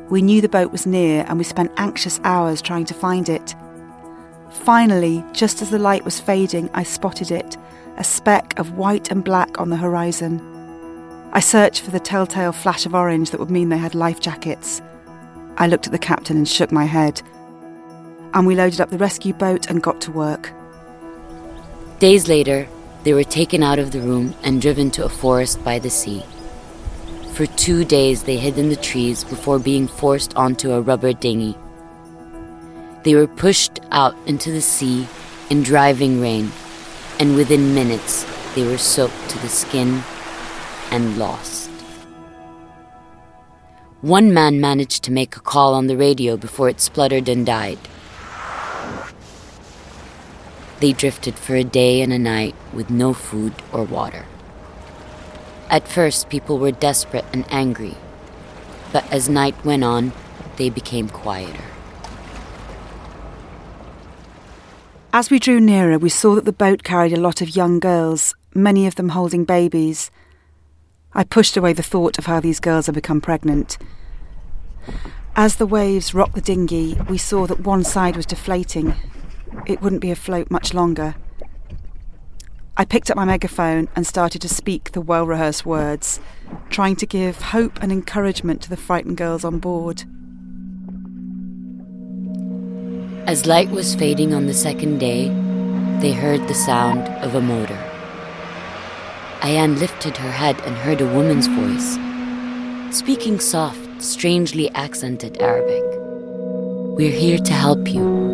We 0.10 0.22
knew 0.22 0.42
the 0.42 0.50
boat 0.50 0.72
was 0.72 0.88
near 0.88 1.24
and 1.28 1.38
we 1.38 1.44
spent 1.44 1.72
anxious 1.78 2.20
hours 2.24 2.62
trying 2.62 2.86
to 2.86 2.94
find 2.94 3.30
it. 3.30 3.56
Finally, 4.50 5.24
just 5.32 5.62
as 5.62 5.70
the 5.70 5.78
light 5.78 6.04
was 6.04 6.20
fading, 6.20 6.70
I 6.74 6.84
spotted 6.84 7.32
it 7.32 7.58
a 7.98 8.04
speck 8.04 8.58
of 8.58 8.78
white 8.78 9.12
and 9.12 9.26
black 9.26 9.60
on 9.60 9.70
the 9.70 9.78
horizon. 9.78 10.40
I 11.34 11.42
searched 11.42 11.82
for 11.82 11.92
the 11.92 12.00
telltale 12.00 12.54
flash 12.54 12.86
of 12.86 12.96
orange 12.96 13.32
that 13.32 13.40
would 13.40 13.52
mean 13.52 13.70
they 13.70 13.78
had 13.78 13.94
life 13.94 14.22
jackets. 14.22 14.82
I 15.58 15.68
looked 15.68 15.86
at 15.86 15.92
the 15.92 16.00
captain 16.00 16.38
and 16.38 16.48
shook 16.48 16.72
my 16.72 16.86
head. 16.86 17.22
And 18.34 18.46
we 18.46 18.56
loaded 18.56 18.82
up 18.82 18.90
the 18.90 18.98
rescue 18.98 19.34
boat 19.34 19.70
and 19.70 19.82
got 19.82 20.02
to 20.02 20.12
work. 20.12 20.52
Days 22.00 22.28
later, 22.28 22.68
they 23.04 23.14
were 23.14 23.24
taken 23.24 23.64
out 23.64 23.80
of 23.80 23.92
the 23.92 24.02
room 24.02 24.36
and 24.44 24.62
driven 24.62 24.92
to 24.92 25.06
a 25.06 25.10
forest 25.10 25.64
by 25.64 25.80
the 25.80 25.90
sea. 25.90 26.24
For 27.34 27.46
two 27.46 27.86
days, 27.86 28.24
they 28.24 28.38
hid 28.38 28.58
in 28.58 28.70
the 28.70 28.76
trees 28.76 29.24
before 29.24 29.60
being 29.60 29.88
forced 29.88 30.36
onto 30.36 30.72
a 30.72 30.82
rubber 30.82 31.14
dinghy. 31.14 31.56
They 33.04 33.16
were 33.16 33.28
pushed 33.28 33.80
out 33.92 34.16
into 34.26 34.52
the 34.52 34.62
sea 34.62 35.08
in 35.50 35.64
driving 35.64 36.22
rain 36.22 36.52
and 37.20 37.36
within 37.36 37.76
minutes 37.76 38.26
they 38.56 38.66
were 38.66 38.78
soaked 38.78 39.30
to 39.30 39.38
the 39.40 39.50
skin 39.50 40.02
and 40.90 41.18
lost. 41.18 41.70
One 44.02 44.34
man 44.34 44.62
managed 44.62 45.04
to 45.04 45.12
make 45.12 45.36
a 45.36 45.42
call 45.42 45.74
on 45.74 45.88
the 45.88 45.98
radio 45.98 46.38
before 46.38 46.70
it 46.70 46.80
spluttered 46.80 47.28
and 47.28 47.46
died. 47.46 47.78
They 50.80 50.94
drifted 50.94 51.36
for 51.36 51.56
a 51.56 51.64
day 51.64 52.02
and 52.02 52.14
a 52.14 52.20
night 52.20 52.56
with 52.74 52.90
no 52.90 53.14
food 53.14 53.54
or 53.74 53.84
water. 53.84 54.26
At 55.70 55.88
first, 55.88 56.30
people 56.30 56.58
were 56.58 56.72
desperate 56.72 57.26
and 57.34 57.46
angry, 57.52 57.96
but 58.94 59.10
as 59.12 59.30
night 59.30 59.64
went 59.66 59.84
on, 59.84 60.14
they 60.56 60.70
became 60.70 61.10
quieter. 61.10 61.64
As 65.12 65.30
we 65.30 65.40
drew 65.40 65.60
nearer, 65.60 65.98
we 65.98 66.10
saw 66.10 66.36
that 66.36 66.46
the 66.46 66.54
boat 66.54 66.84
carried 66.84 67.14
a 67.14 67.20
lot 67.20 67.42
of 67.42 67.56
young 67.56 67.80
girls, 67.80 68.34
many 68.54 68.88
of 68.88 68.96
them 68.96 69.10
holding 69.10 69.44
babies. 69.44 70.12
I 71.14 71.24
pushed 71.24 71.58
away 71.58 71.74
the 71.74 71.84
thought 71.84 72.18
of 72.18 72.28
how 72.28 72.40
these 72.40 72.60
girls 72.60 72.86
had 72.86 72.96
become 72.96 73.20
pregnant. 73.20 73.78
As 75.36 75.56
the 75.56 75.66
waves 75.66 76.14
rocked 76.14 76.36
the 76.36 76.42
dinghy, 76.42 76.98
we 77.10 77.18
saw 77.18 77.48
that 77.48 77.62
one 77.62 77.84
side 77.84 78.16
was 78.16 78.26
deflating. 78.26 78.94
It 79.66 79.82
wouldn't 79.82 80.02
be 80.02 80.12
afloat 80.12 80.50
much 80.50 80.74
longer. 80.74 81.16
I 82.78 82.86
picked 82.86 83.12
up 83.12 83.18
my 83.18 83.26
megaphone 83.26 83.90
and 83.96 84.08
started 84.08 84.42
to 84.42 84.48
speak 84.50 84.94
the 84.94 85.02
well 85.02 85.26
rehearsed 85.26 85.66
words, 85.66 86.20
trying 86.70 86.96
to 86.96 87.06
give 87.06 87.42
hope 87.42 87.84
and 87.84 87.92
encouragement 87.92 88.62
to 88.62 88.70
the 88.70 88.78
frightened 88.78 89.18
girls 89.18 89.44
on 89.44 89.60
board. 89.60 90.04
As 93.28 93.46
light 93.46 93.70
was 93.70 93.96
fading 93.96 94.34
on 94.34 94.48
the 94.48 94.54
second 94.54 95.00
day, 95.00 95.28
they 96.00 96.14
heard 96.14 96.48
the 96.48 96.54
sound 96.54 97.10
of 97.24 97.36
a 97.36 97.42
motor. 97.42 97.78
Ayan 99.42 99.78
lifted 99.78 100.16
her 100.16 100.32
head 100.32 100.60
and 100.62 100.76
heard 100.78 101.02
a 101.02 101.14
woman's 101.14 101.48
voice, 101.48 101.98
speaking 102.98 103.40
soft, 103.40 104.02
strangely 104.02 104.70
accented 104.72 105.42
Arabic. 105.42 105.84
We're 106.98 107.12
here 107.12 107.40
to 107.40 107.54
help 107.54 107.88
you. 107.88 108.29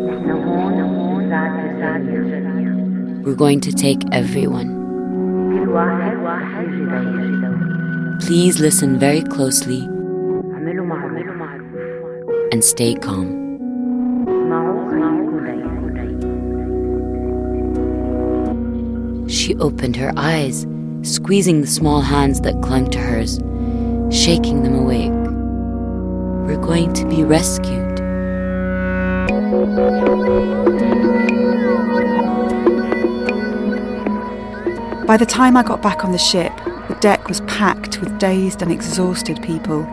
We're 3.26 3.34
going 3.34 3.60
to 3.62 3.72
take 3.72 3.98
everyone. 4.12 4.68
Please 8.20 8.60
listen 8.60 9.00
very 9.00 9.20
closely 9.20 9.80
and 12.52 12.62
stay 12.62 12.94
calm. 12.94 13.34
She 19.28 19.56
opened 19.56 19.96
her 19.96 20.12
eyes, 20.16 20.64
squeezing 21.02 21.62
the 21.62 21.66
small 21.66 22.02
hands 22.02 22.42
that 22.42 22.62
clung 22.62 22.88
to 22.90 22.98
hers, 23.00 23.40
shaking 24.16 24.62
them 24.62 24.76
awake. 24.76 25.10
We're 26.46 26.64
going 26.64 26.92
to 26.92 27.04
be 27.06 27.24
rescued. 27.24 27.85
By 35.06 35.16
the 35.16 35.24
time 35.24 35.56
I 35.56 35.62
got 35.62 35.82
back 35.82 36.04
on 36.04 36.10
the 36.10 36.18
ship, 36.18 36.52
the 36.88 36.96
deck 37.00 37.28
was 37.28 37.40
packed 37.42 38.00
with 38.00 38.18
dazed 38.18 38.60
and 38.60 38.72
exhausted 38.72 39.40
people. 39.40 39.84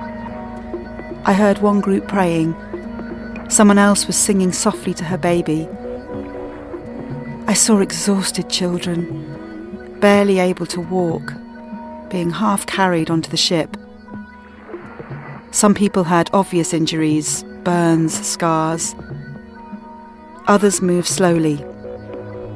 I 1.24 1.34
heard 1.34 1.60
one 1.60 1.82
group 1.82 2.08
praying. 2.08 2.56
Someone 3.48 3.78
else 3.78 4.08
was 4.08 4.18
singing 4.18 4.52
softly 4.52 4.92
to 4.96 5.04
her 5.04 5.18
baby. 5.20 5.70
I 7.46 7.54
saw 7.54 7.78
exhausted 7.78 8.50
children, 8.50 10.00
barely 10.00 10.40
able 10.40 10.66
to 10.66 10.82
walk, 10.82 11.32
being 12.10 12.32
half 12.32 12.66
carried 12.66 13.12
onto 13.12 13.30
the 13.30 13.38
ship. 13.38 13.78
Some 15.52 15.76
people 15.76 16.06
had 16.06 16.32
obvious 16.34 16.74
injuries, 16.74 17.44
burns, 17.64 18.20
scars. 18.28 18.96
Others 20.48 20.82
moved 20.82 21.08
slowly, 21.08 21.64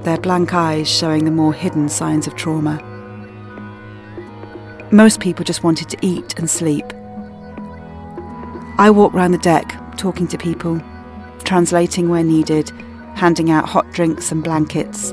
their 0.08 0.18
blank 0.18 0.54
eyes 0.54 0.88
showing 0.90 1.26
the 1.26 1.32
more 1.32 1.54
hidden 1.54 1.90
signs 1.90 2.28
of 2.28 2.36
trauma. 2.38 2.82
Most 4.90 5.20
people 5.20 5.44
just 5.44 5.66
wanted 5.66 5.90
to 5.90 5.98
eat 6.02 6.34
and 6.40 6.50
sleep. 6.50 6.86
I 8.78 8.90
walked 8.90 9.16
round 9.16 9.34
the 9.34 9.40
deck, 9.40 9.76
talking 9.98 10.26
to 10.30 10.38
people, 10.38 10.82
translating 11.44 12.08
where 12.08 12.24
needed, 12.24 12.70
handing 13.16 13.52
out 13.52 13.68
hot 13.68 13.92
drinks 13.92 14.32
and 14.32 14.42
blankets. 14.42 15.12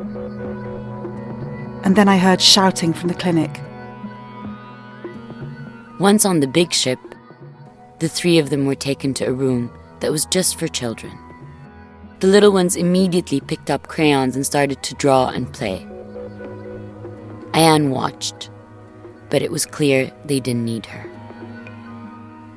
And 1.82 1.96
then 1.96 2.06
I 2.06 2.16
heard 2.16 2.40
shouting 2.40 2.92
from 2.92 3.08
the 3.08 3.16
clinic. 3.16 3.60
Once 5.98 6.24
on 6.24 6.38
the 6.38 6.46
big 6.46 6.72
ship, 6.72 7.00
the 7.98 8.08
three 8.08 8.38
of 8.38 8.48
them 8.48 8.64
were 8.64 8.76
taken 8.76 9.12
to 9.14 9.24
a 9.24 9.32
room 9.32 9.76
that 9.98 10.12
was 10.12 10.24
just 10.26 10.56
for 10.56 10.68
children. 10.68 11.18
The 12.24 12.30
little 12.30 12.52
ones 12.52 12.74
immediately 12.74 13.40
picked 13.40 13.70
up 13.70 13.88
crayons 13.88 14.34
and 14.34 14.46
started 14.46 14.82
to 14.84 14.94
draw 14.94 15.28
and 15.28 15.52
play. 15.52 15.86
Ayan 17.52 17.90
watched, 17.90 18.48
but 19.28 19.42
it 19.42 19.52
was 19.52 19.66
clear 19.66 20.10
they 20.24 20.40
didn't 20.40 20.64
need 20.64 20.86
her. 20.86 21.06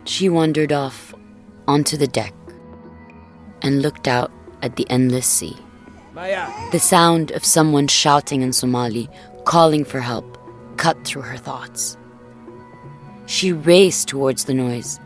She 0.06 0.30
wandered 0.30 0.72
off 0.72 1.14
onto 1.68 1.98
the 1.98 2.08
deck 2.08 2.34
and 3.62 3.82
looked 3.82 4.08
out 4.08 4.32
at 4.62 4.78
the 4.78 4.90
endless 4.90 5.28
sea. 5.28 5.58
The 6.14 6.80
sound 6.80 7.32
of 7.32 7.44
someone 7.44 7.90
shouting 7.90 8.44
in 8.44 8.54
Somali, 8.54 9.10
calling 9.44 9.84
for 9.84 10.00
help, 10.00 10.38
cut 10.78 11.04
through 11.04 11.24
her 11.24 11.36
thoughts. 11.36 11.98
She 13.26 13.52
raced 13.52 14.08
towards 14.08 14.46
the 14.46 14.54
noise 14.54 14.98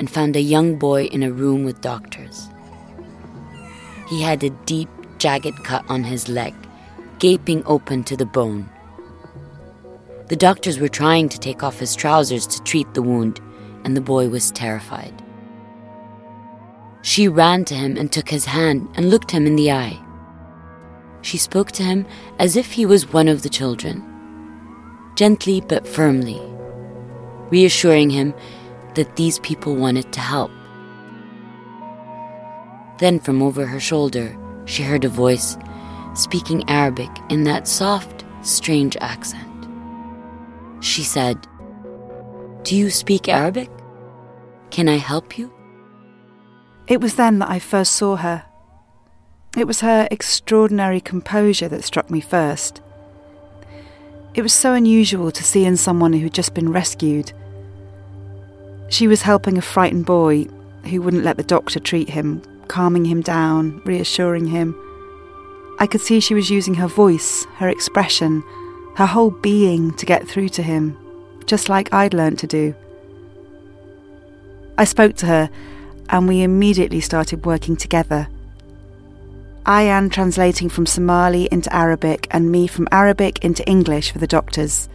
and 0.00 0.10
found 0.10 0.34
a 0.34 0.40
young 0.40 0.74
boy 0.74 1.04
in 1.04 1.22
a 1.22 1.30
room 1.30 1.62
with 1.62 1.80
doctors. 1.80 2.48
He 4.08 4.22
had 4.22 4.42
a 4.42 4.50
deep, 4.50 4.88
jagged 5.18 5.64
cut 5.64 5.84
on 5.88 6.04
his 6.04 6.28
leg, 6.28 6.54
gaping 7.18 7.62
open 7.66 8.04
to 8.04 8.16
the 8.16 8.26
bone. 8.26 8.70
The 10.28 10.36
doctors 10.36 10.78
were 10.78 10.88
trying 10.88 11.28
to 11.30 11.38
take 11.38 11.62
off 11.62 11.78
his 11.78 11.94
trousers 11.94 12.46
to 12.46 12.62
treat 12.62 12.92
the 12.94 13.02
wound, 13.02 13.40
and 13.84 13.96
the 13.96 14.00
boy 14.00 14.28
was 14.28 14.50
terrified. 14.50 15.22
She 17.02 17.28
ran 17.28 17.64
to 17.66 17.74
him 17.74 17.96
and 17.96 18.10
took 18.10 18.28
his 18.28 18.44
hand 18.44 18.88
and 18.94 19.10
looked 19.10 19.30
him 19.30 19.46
in 19.46 19.56
the 19.56 19.72
eye. 19.72 19.98
She 21.22 21.38
spoke 21.38 21.72
to 21.72 21.82
him 21.82 22.06
as 22.38 22.56
if 22.56 22.72
he 22.72 22.86
was 22.86 23.12
one 23.12 23.28
of 23.28 23.42
the 23.42 23.48
children, 23.48 24.02
gently 25.16 25.60
but 25.60 25.86
firmly, 25.86 26.40
reassuring 27.50 28.10
him 28.10 28.34
that 28.94 29.16
these 29.16 29.38
people 29.40 29.74
wanted 29.74 30.12
to 30.12 30.20
help. 30.20 30.50
Then, 32.98 33.20
from 33.20 33.42
over 33.42 33.66
her 33.66 33.80
shoulder, 33.80 34.36
she 34.64 34.82
heard 34.82 35.04
a 35.04 35.08
voice 35.08 35.56
speaking 36.14 36.68
Arabic 36.68 37.10
in 37.28 37.44
that 37.44 37.68
soft, 37.68 38.24
strange 38.42 38.96
accent. 39.00 39.44
She 40.80 41.02
said, 41.02 41.46
Do 42.64 42.76
you 42.76 42.90
speak 42.90 43.28
Arabic? 43.28 43.70
Can 44.70 44.88
I 44.88 44.96
help 44.96 45.38
you? 45.38 45.52
It 46.88 47.00
was 47.00 47.14
then 47.14 47.38
that 47.38 47.50
I 47.50 47.58
first 47.58 47.92
saw 47.92 48.16
her. 48.16 48.44
It 49.56 49.66
was 49.66 49.80
her 49.80 50.08
extraordinary 50.10 51.00
composure 51.00 51.68
that 51.68 51.84
struck 51.84 52.10
me 52.10 52.20
first. 52.20 52.80
It 54.34 54.42
was 54.42 54.52
so 54.52 54.74
unusual 54.74 55.30
to 55.32 55.42
see 55.42 55.64
in 55.64 55.76
someone 55.76 56.12
who 56.12 56.24
had 56.24 56.34
just 56.34 56.54
been 56.54 56.72
rescued. 56.72 57.32
She 58.88 59.08
was 59.08 59.22
helping 59.22 59.58
a 59.58 59.62
frightened 59.62 60.06
boy 60.06 60.46
who 60.84 61.02
wouldn't 61.02 61.24
let 61.24 61.36
the 61.36 61.42
doctor 61.42 61.80
treat 61.80 62.10
him, 62.10 62.42
calming 62.68 63.04
him 63.06 63.20
down, 63.20 63.80
reassuring 63.84 64.46
him. 64.46 64.76
I 65.78 65.86
could 65.86 66.00
see 66.00 66.20
she 66.20 66.34
was 66.34 66.50
using 66.50 66.74
her 66.74 66.88
voice, 66.88 67.46
her 67.56 67.68
expression, 67.68 68.42
her 68.96 69.06
whole 69.06 69.30
being 69.30 69.94
to 69.94 70.06
get 70.06 70.26
through 70.26 70.48
to 70.50 70.62
him, 70.62 70.96
just 71.46 71.68
like 71.68 71.92
I'd 71.92 72.14
learnt 72.14 72.38
to 72.40 72.46
do. 72.46 72.74
I 74.76 74.84
spoke 74.84 75.16
to 75.16 75.26
her 75.26 75.50
and 76.08 76.28
we 76.28 76.42
immediately 76.42 77.00
started 77.00 77.46
working 77.46 77.76
together. 77.76 78.28
Ayan 79.66 80.10
translating 80.10 80.68
from 80.68 80.86
Somali 80.86 81.48
into 81.52 81.74
Arabic 81.74 82.26
and 82.30 82.50
me 82.50 82.66
from 82.66 82.88
Arabic 82.90 83.44
into 83.44 83.68
English 83.68 84.10
for 84.12 84.18
the 84.18 84.26
doctors. 84.26 84.88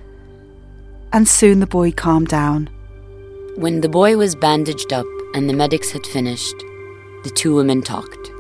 And 1.12 1.28
soon 1.28 1.60
the 1.60 1.68
boy 1.68 1.92
calmed 1.92 2.30
down. 2.30 2.70
When 3.56 3.82
the 3.82 3.90
boy 3.90 4.18
was 4.18 4.36
bandaged 4.36 4.92
up 4.92 5.06
and 5.36 5.48
the 5.48 5.54
medics 5.54 5.92
had 5.92 6.08
finished, 6.08 6.56
the 7.24 7.30
two 7.30 7.56
women 7.56 7.82
talked. 7.82 8.32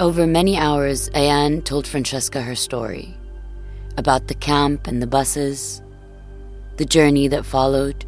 Over 0.00 0.26
many 0.26 0.56
hours, 0.56 1.10
Ayan 1.10 1.62
told 1.62 1.86
Francesca 1.86 2.40
her 2.40 2.54
story 2.54 3.14
about 3.98 4.28
the 4.28 4.34
camp 4.34 4.86
and 4.86 5.02
the 5.02 5.06
buses, 5.06 5.82
the 6.78 6.86
journey 6.86 7.28
that 7.28 7.44
followed, 7.44 8.06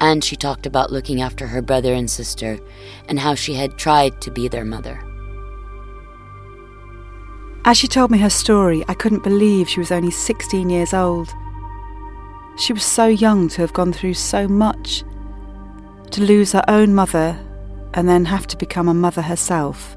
and 0.00 0.22
she 0.22 0.36
talked 0.36 0.66
about 0.66 0.92
looking 0.92 1.20
after 1.20 1.48
her 1.48 1.60
brother 1.60 1.92
and 1.92 2.08
sister 2.08 2.58
and 3.08 3.18
how 3.18 3.34
she 3.34 3.54
had 3.54 3.76
tried 3.76 4.20
to 4.20 4.30
be 4.30 4.46
their 4.46 4.64
mother. 4.64 5.02
As 7.64 7.76
she 7.76 7.88
told 7.88 8.12
me 8.12 8.18
her 8.18 8.30
story, 8.30 8.84
I 8.86 8.94
couldn't 8.94 9.24
believe 9.24 9.68
she 9.68 9.80
was 9.80 9.90
only 9.90 10.10
16 10.12 10.70
years 10.70 10.94
old. 10.94 11.34
She 12.58 12.72
was 12.72 12.84
so 12.84 13.06
young 13.06 13.48
to 13.48 13.62
have 13.62 13.72
gone 13.72 13.92
through 13.92 14.14
so 14.14 14.46
much. 14.46 15.02
To 16.12 16.20
lose 16.20 16.52
her 16.52 16.64
own 16.68 16.94
mother 16.94 17.36
and 17.94 18.08
then 18.08 18.24
have 18.26 18.46
to 18.48 18.58
become 18.58 18.88
a 18.88 18.94
mother 18.94 19.22
herself. 19.22 19.96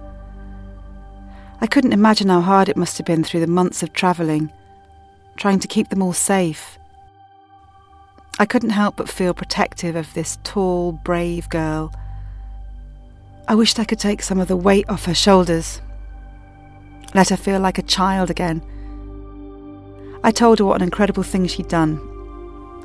I 1.59 1.67
couldn't 1.67 1.93
imagine 1.93 2.29
how 2.29 2.41
hard 2.41 2.69
it 2.69 2.77
must 2.77 2.97
have 2.99 3.07
been 3.07 3.23
through 3.23 3.39
the 3.39 3.47
months 3.47 3.81
of 3.81 3.91
travelling, 3.91 4.51
trying 5.35 5.59
to 5.59 5.67
keep 5.67 5.89
them 5.89 6.03
all 6.03 6.13
safe. 6.13 6.77
I 8.39 8.45
couldn't 8.45 8.69
help 8.69 8.95
but 8.95 9.09
feel 9.09 9.33
protective 9.33 9.95
of 9.95 10.13
this 10.13 10.37
tall, 10.43 10.91
brave 10.91 11.49
girl. 11.49 11.91
I 13.47 13.55
wished 13.55 13.79
I 13.79 13.85
could 13.85 13.99
take 13.99 14.21
some 14.21 14.39
of 14.39 14.47
the 14.47 14.55
weight 14.55 14.87
off 14.87 15.05
her 15.05 15.15
shoulders, 15.15 15.81
let 17.15 17.29
her 17.29 17.37
feel 17.37 17.59
like 17.59 17.79
a 17.79 17.83
child 17.83 18.29
again. 18.29 18.61
I 20.23 20.29
told 20.29 20.59
her 20.59 20.65
what 20.65 20.75
an 20.75 20.83
incredible 20.83 21.23
thing 21.23 21.47
she'd 21.47 21.67
done, 21.67 21.97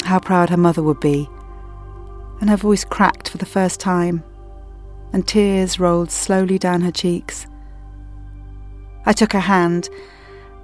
how 0.04 0.20
proud 0.20 0.48
her 0.48 0.56
mother 0.56 0.82
would 0.82 1.00
be, 1.00 1.28
and 2.40 2.48
her 2.48 2.56
voice 2.56 2.84
cracked 2.84 3.28
for 3.28 3.36
the 3.36 3.44
first 3.44 3.78
time, 3.78 4.24
and 5.12 5.26
tears 5.26 5.78
rolled 5.78 6.10
slowly 6.10 6.58
down 6.58 6.80
her 6.80 6.90
cheeks. 6.90 7.46
I 9.04 9.12
took 9.12 9.32
her 9.32 9.40
hand, 9.40 9.88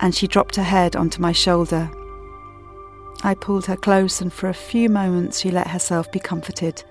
and 0.00 0.14
she 0.14 0.26
dropped 0.26 0.56
her 0.56 0.62
head 0.62 0.96
onto 0.96 1.20
my 1.20 1.32
shoulder. 1.32 1.90
I 3.22 3.34
pulled 3.34 3.66
her 3.66 3.76
close, 3.76 4.20
and 4.20 4.32
for 4.32 4.48
a 4.48 4.54
few 4.54 4.88
moments 4.88 5.40
she 5.40 5.50
let 5.50 5.68
herself 5.68 6.10
be 6.12 6.20
comforted. 6.20 6.82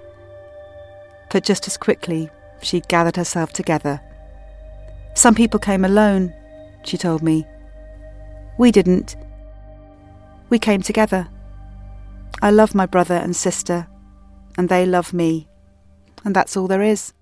But 1.32 1.44
just 1.44 1.68
as 1.68 1.78
quickly, 1.78 2.30
she 2.62 2.82
gathered 2.82 3.16
herself 3.16 3.54
together. 3.54 4.02
Some 5.14 5.36
people 5.36 5.60
came 5.60 5.86
alone, 5.86 6.34
she 6.84 6.98
told 6.98 7.24
me. 7.24 7.46
We 8.58 8.72
didn't. 8.72 9.16
We 10.50 10.60
came 10.60 10.82
together. 10.82 11.28
I 12.42 12.52
love 12.52 12.76
my 12.76 12.86
brother 12.86 13.16
and 13.16 13.36
sister, 13.36 13.88
and 14.58 14.70
they 14.70 14.86
love 14.86 15.14
me, 15.14 15.48
and 16.24 16.36
that's 16.36 16.56
all 16.56 16.68
there 16.68 16.84
is. 16.84 17.14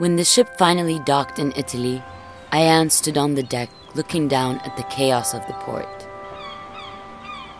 When 0.00 0.16
the 0.16 0.24
ship 0.24 0.56
finally 0.56 0.98
docked 1.00 1.38
in 1.38 1.52
Italy, 1.56 2.02
Ayan 2.54 2.90
stood 2.90 3.18
on 3.18 3.34
the 3.34 3.42
deck 3.42 3.68
looking 3.94 4.28
down 4.28 4.56
at 4.60 4.74
the 4.78 4.82
chaos 4.84 5.34
of 5.34 5.46
the 5.46 5.52
port. 5.52 6.06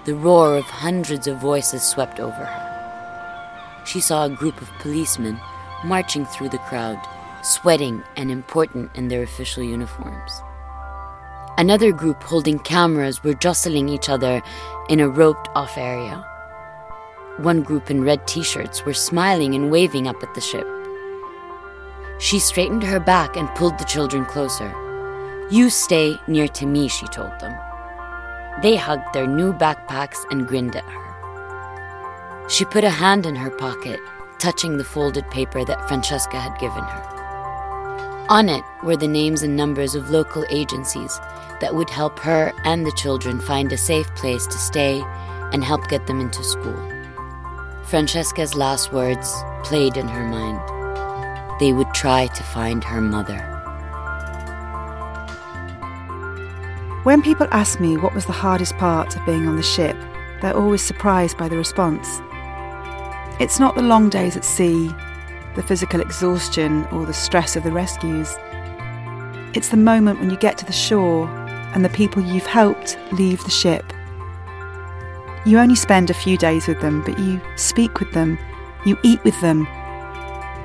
The 0.07 0.15
roar 0.15 0.57
of 0.57 0.65
hundreds 0.65 1.27
of 1.27 1.37
voices 1.37 1.83
swept 1.83 2.19
over 2.19 2.33
her. 2.33 3.85
She 3.85 4.01
saw 4.01 4.25
a 4.25 4.31
group 4.31 4.63
of 4.63 4.71
policemen 4.79 5.39
marching 5.85 6.25
through 6.25 6.49
the 6.49 6.65
crowd, 6.65 6.99
sweating 7.43 8.03
and 8.17 8.31
important 8.31 8.91
in 8.95 9.09
their 9.09 9.23
official 9.23 9.63
uniforms. 9.63 10.33
Another 11.59 11.93
group 11.93 12.23
holding 12.23 12.59
cameras 12.61 13.23
were 13.23 13.35
jostling 13.35 13.91
each 13.91 14.09
other 14.09 14.41
in 14.89 15.01
a 15.01 15.11
roped 15.11 15.51
off 15.55 15.77
area. 15.77 16.25
One 17.37 17.63
group 17.63 17.91
in 17.91 18.03
red 18.03 18.27
t 18.27 18.43
shirts 18.43 18.87
were 18.87 18.95
smiling 18.95 19.55
and 19.55 19.71
waving 19.71 20.09
up 20.09 20.23
at 20.23 20.35
the 20.35 20.41
ship. 20.41 20.67
She 22.21 22.39
straightened 22.39 22.83
her 22.83 23.01
back 23.01 23.37
and 23.37 23.49
pulled 23.55 23.79
the 23.79 23.85
children 23.85 24.27
closer. 24.27 24.71
You 25.51 25.71
stay 25.71 26.21
near 26.27 26.49
to 26.49 26.67
me, 26.67 26.87
she 26.87 27.07
told 27.07 27.33
them. 27.41 27.59
They 28.63 28.77
hugged 28.77 29.15
their 29.15 29.27
new 29.27 29.55
backpacks 29.55 30.19
and 30.31 30.47
grinned 30.47 30.77
at 30.77 30.85
her. 30.85 32.47
She 32.49 32.67
put 32.67 32.85
a 32.85 32.91
hand 32.91 33.25
in 33.25 33.35
her 33.37 33.51
pocket, 33.51 33.99
touching 34.39 34.77
the 34.77 34.85
folded 34.85 35.29
paper 35.31 35.65
that 35.65 35.89
Francesca 35.89 36.39
had 36.39 36.59
given 36.59 36.85
her. 36.85 38.27
On 38.29 38.51
it 38.51 38.63
were 38.85 38.97
the 38.97 39.09
names 39.09 39.43
and 39.43 39.57
numbers 39.57 39.95
of 39.95 40.11
local 40.11 40.45
agencies 40.51 41.19
that 41.61 41.75
would 41.75 41.89
help 41.89 42.19
her 42.19 42.53
and 42.65 42.85
the 42.85 42.93
children 42.93 43.41
find 43.41 43.73
a 43.73 43.79
safe 43.79 44.07
place 44.15 44.47
to 44.47 44.59
stay 44.59 45.03
and 45.53 45.65
help 45.65 45.89
get 45.89 46.07
them 46.07 46.21
into 46.21 46.45
school. 46.45 46.79
Francesca's 47.85 48.55
last 48.55 48.93
words 48.93 49.35
played 49.65 49.97
in 49.97 50.07
her 50.07 50.29
mind. 50.29 50.80
They 51.61 51.75
would 51.75 51.93
try 51.93 52.27
to 52.27 52.43
find 52.43 52.83
her 52.83 53.03
mother. 53.03 53.39
When 57.03 57.21
people 57.23 57.47
ask 57.51 57.81
me 57.81 57.99
what 57.99 58.15
was 58.15 58.25
the 58.25 58.33
hardest 58.33 58.77
part 58.79 59.15
of 59.15 59.27
being 59.27 59.47
on 59.47 59.57
the 59.57 59.63
ship, 59.63 59.97
they're 60.41 60.57
always 60.57 60.83
surprised 60.83 61.37
by 61.37 61.49
the 61.49 61.59
response. 61.59 62.21
It's 63.41 63.61
not 63.61 63.75
the 63.75 63.83
long 63.83 64.09
days 64.09 64.39
at 64.39 64.45
sea, 64.45 64.91
the 65.55 65.63
physical 65.63 66.01
exhaustion, 66.01 66.87
or 66.87 67.05
the 67.05 67.13
stress 67.13 67.57
of 67.57 67.63
the 67.63 67.73
rescues. 67.73 68.35
It's 69.55 69.69
the 69.69 69.77
moment 69.77 70.19
when 70.19 70.31
you 70.31 70.37
get 70.39 70.57
to 70.59 70.67
the 70.67 70.73
shore 70.73 71.27
and 71.75 71.85
the 71.85 71.91
people 71.91 72.23
you've 72.23 72.47
helped 72.47 72.99
leave 73.13 73.45
the 73.45 73.51
ship. 73.51 73.93
You 75.45 75.59
only 75.59 75.75
spend 75.75 76.09
a 76.09 76.15
few 76.15 76.39
days 76.39 76.67
with 76.67 76.81
them, 76.81 77.03
but 77.03 77.19
you 77.19 77.41
speak 77.57 78.01
with 78.01 78.13
them, 78.13 78.39
you 78.87 78.99
eat 79.03 79.23
with 79.25 79.39
them, 79.41 79.67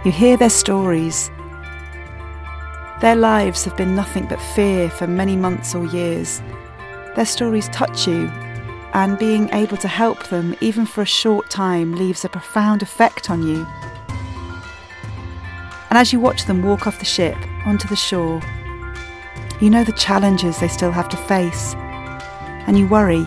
you 0.05 0.11
hear 0.11 0.37
their 0.37 0.51
stories, 0.51 1.31
their 3.01 3.15
lives 3.15 3.65
have 3.65 3.75
been 3.75 3.95
nothing 3.95 4.27
but 4.27 4.39
fear 4.39 4.89
for 4.89 5.07
many 5.07 5.35
months 5.35 5.75
or 5.75 5.85
years. 5.87 6.41
Their 7.15 7.25
stories 7.25 7.67
touch 7.69 8.07
you, 8.07 8.27
and 8.93 9.17
being 9.17 9.49
able 9.49 9.77
to 9.77 9.87
help 9.87 10.27
them, 10.27 10.55
even 10.61 10.85
for 10.85 11.01
a 11.01 11.05
short 11.05 11.49
time, 11.49 11.95
leaves 11.95 12.23
a 12.23 12.29
profound 12.29 12.83
effect 12.83 13.29
on 13.29 13.41
you. 13.41 13.65
And 15.89 15.97
as 15.97 16.13
you 16.13 16.19
watch 16.19 16.45
them 16.45 16.61
walk 16.61 16.87
off 16.87 16.99
the 16.99 17.05
ship 17.05 17.37
onto 17.65 17.87
the 17.87 17.95
shore, 17.95 18.41
you 19.59 19.69
know 19.69 19.83
the 19.83 19.91
challenges 19.93 20.59
they 20.59 20.67
still 20.67 20.91
have 20.91 21.09
to 21.09 21.17
face, 21.17 21.73
and 22.67 22.77
you 22.77 22.87
worry. 22.87 23.25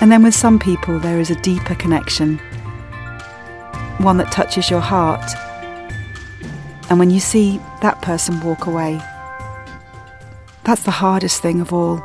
And 0.00 0.10
then 0.10 0.22
with 0.22 0.34
some 0.34 0.58
people, 0.58 0.98
there 0.98 1.20
is 1.20 1.30
a 1.30 1.40
deeper 1.42 1.74
connection, 1.74 2.40
one 4.06 4.18
that 4.18 4.30
touches 4.30 4.70
your 4.70 4.80
heart. 4.80 5.28
And 6.88 7.00
when 7.00 7.10
you 7.10 7.18
see 7.18 7.58
that 7.82 8.00
person 8.02 8.40
walk 8.40 8.66
away, 8.68 9.00
that's 10.62 10.84
the 10.84 10.92
hardest 10.92 11.42
thing 11.42 11.60
of 11.60 11.72
all. 11.72 11.98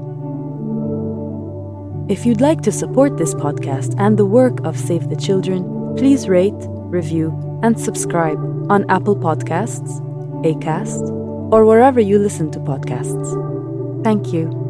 If 2.09 2.25
you'd 2.25 2.41
like 2.41 2.61
to 2.61 2.71
support 2.71 3.19
this 3.19 3.35
podcast 3.35 3.93
and 3.99 4.17
the 4.17 4.25
work 4.25 4.65
of 4.65 4.75
Save 4.75 5.09
the 5.09 5.15
Children, 5.15 5.95
please 5.95 6.27
rate, 6.27 6.55
review, 6.57 7.59
and 7.61 7.79
subscribe 7.79 8.39
on 8.71 8.89
Apple 8.89 9.15
Podcasts, 9.15 10.01
Acast, 10.43 11.07
or 11.53 11.65
wherever 11.65 11.99
you 11.99 12.17
listen 12.17 12.49
to 12.49 12.59
podcasts. 12.59 14.03
Thank 14.03 14.33
you. 14.33 14.64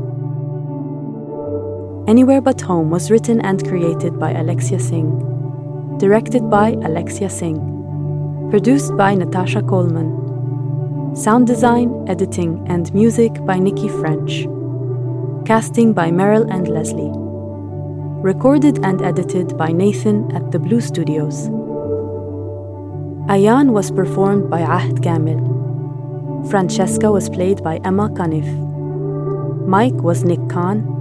Anywhere 2.07 2.39
But 2.39 2.61
Home 2.61 2.91
was 2.91 3.09
written 3.09 3.41
and 3.41 3.67
created 3.67 4.19
by 4.19 4.31
Alexia 4.31 4.79
Singh. 4.79 5.97
Directed 5.97 6.51
by 6.51 6.73
Alexia 6.83 7.31
Singh. 7.31 8.47
Produced 8.51 8.95
by 8.95 9.15
Natasha 9.15 9.63
Coleman. 9.63 11.15
Sound 11.15 11.47
design, 11.47 12.05
editing, 12.07 12.63
and 12.67 12.93
music 12.93 13.43
by 13.43 13.57
Nikki 13.57 13.89
French. 13.89 14.45
Casting 15.47 15.93
by 15.93 16.11
Merrill 16.11 16.47
and 16.51 16.67
Leslie. 16.67 17.09
Recorded 18.21 18.85
and 18.85 19.01
edited 19.01 19.57
by 19.57 19.71
Nathan 19.71 20.31
at 20.35 20.51
the 20.51 20.59
Blue 20.59 20.81
Studios. 20.81 21.49
Ayan 23.33 23.71
was 23.71 23.89
performed 23.89 24.51
by 24.51 24.61
Ahd 24.61 25.01
Kamel. 25.01 25.41
Francesca 26.51 27.11
was 27.11 27.29
played 27.29 27.63
by 27.63 27.77
Emma 27.83 28.09
Kanif. 28.09 28.45
Mike 29.65 30.03
was 30.03 30.23
Nick 30.23 30.47
Khan, 30.49 30.94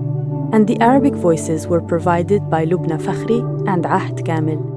and 0.55 0.69
the 0.69 0.81
Arabic 0.81 1.15
voices 1.15 1.67
were 1.67 1.81
provided 1.81 2.49
by 2.49 2.65
Lubna 2.65 2.97
Fakhri 2.97 3.41
and 3.67 3.85
Ahd 3.85 4.25
Kamel. 4.25 4.74